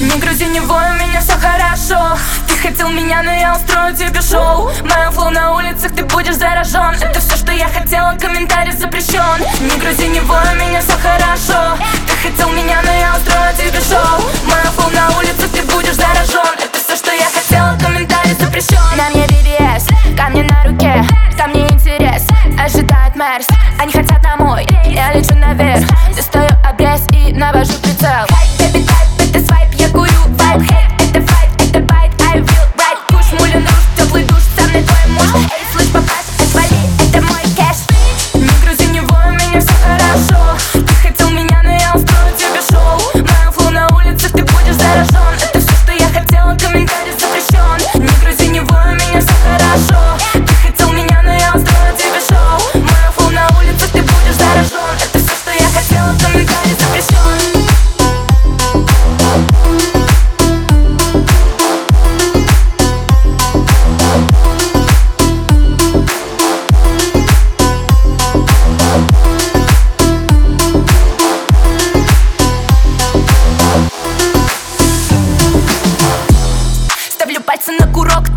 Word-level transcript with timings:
Не 0.00 0.18
грузи, 0.18 0.46
не 0.46 0.60
вой, 0.60 0.82
у 0.92 0.94
меня 0.94 1.20
все 1.20 1.34
хорошо. 1.34 2.16
Ты 2.48 2.56
хотел 2.56 2.88
меня, 2.88 3.22
но 3.22 3.30
я 3.32 3.54
устрою 3.54 3.94
тебе 3.94 4.22
шоу. 4.22 4.70
Мое 4.82 5.10
flow 5.10 5.28
на 5.28 5.54
улицах, 5.54 5.94
ты 5.94 6.04
будешь 6.04 6.36
заражен 6.36 6.94
Это 7.02 7.20
все, 7.20 7.36
что 7.36 7.52
я 7.52 7.68
хотела, 7.68 8.16
комментарий 8.18 8.72
запрещен 8.72 9.44
Не 9.60 9.78
грузи, 9.78 10.08
не 10.08 10.20
вой, 10.20 10.40
у 10.52 10.56
меня 10.56 10.80
все 10.80 10.92
хорошо. 10.92 11.76
Ты 12.06 12.28
хотел 12.28 12.48
меня, 12.48 12.80
но 12.82 12.90
я 12.90 13.14
устрою 13.14 13.54
тебе 13.54 13.78
шоу. 13.82 14.24
Мое 14.46 14.70
flow 14.74 14.90
на 14.90 15.18
улицах, 15.18 15.50
ты 15.50 15.62
будешь 15.70 15.96
заражен 15.96 16.54
Это 16.56 16.78
все, 16.78 16.96
что 16.96 17.12
я 17.12 17.26
хотела, 17.26 17.76
комментарий 17.78 18.34
запрещен 18.40 18.80
На 18.96 19.10
мне 19.10 19.26
VVS, 19.26 20.16
камни 20.16 20.42
на 20.42 20.64
руке 20.64 21.04
Там 21.36 21.52
не 21.52 21.68
интерес, 21.68 22.26
ожидает 22.58 23.14
Мерс 23.16 23.48
Они 23.78 23.92
хотят 23.92 24.22
на 24.22 24.36
мой, 24.36 24.66
я 24.86 25.12
лечу 25.12 25.34
наверх 25.34 25.84
Достаю 26.16 26.48
обрез 26.64 27.02
и 27.12 27.34
навожу 27.34 27.74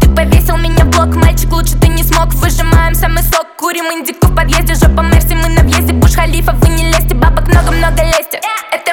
Ты 0.02 0.10
повесил 0.10 0.58
меня 0.58 0.86
блок, 0.86 1.16
мальчик, 1.16 1.52
лучше 1.52 1.78
ты 1.78 1.88
не 1.88 2.04
смог. 2.04 2.34
Выжимаем 2.34 2.96
самый 2.96 3.24
сок, 3.24 3.48
курим 3.58 3.86
индику 3.86 4.28
в 4.28 4.36
подъезде 4.36 4.76
Жопа 4.76 5.02
Мерси, 5.02 5.36
мы 5.36 5.50
на 5.50 5.62
въезде, 5.64 5.94
Буш 5.94 6.14
Халифа 6.14 6.54
Вы 6.54 6.70
не 6.70 6.86
лезьте, 6.86 7.16
бабок 7.16 7.48
много-много 7.48 8.04
лезьте. 8.04 8.40
Это 8.72 8.93